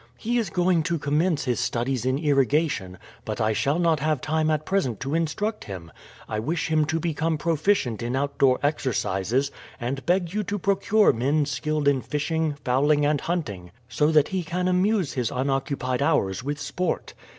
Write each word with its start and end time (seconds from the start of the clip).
"He 0.17 0.39
is 0.39 0.49
going 0.49 0.81
to 0.89 0.97
commence 0.97 1.45
his 1.45 1.59
studies 1.59 2.07
in 2.07 2.17
irrigation, 2.17 2.97
but 3.23 3.39
I 3.39 3.53
shall 3.53 3.77
not 3.77 3.99
have 3.99 4.19
time 4.19 4.49
at 4.49 4.65
present 4.65 4.99
to 5.01 5.13
instruct 5.13 5.65
him. 5.65 5.91
I 6.27 6.39
wish 6.39 6.71
him 6.71 6.85
to 6.85 6.99
become 6.99 7.37
proficient 7.37 8.01
in 8.01 8.15
outdoor 8.15 8.57
exercises, 8.63 9.51
and 9.79 10.03
beg 10.07 10.33
you 10.33 10.41
to 10.45 10.57
procure 10.57 11.13
men 11.13 11.45
skilled 11.45 11.87
in 11.87 12.01
fishing, 12.01 12.55
fowling, 12.65 13.05
and 13.05 13.21
hunting, 13.21 13.69
so 13.87 14.11
that 14.11 14.29
he 14.29 14.41
can 14.43 14.67
amuse 14.67 15.13
his 15.13 15.29
unoccupied 15.29 16.01
hours 16.01 16.43
with 16.43 16.59
sport. 16.59 17.13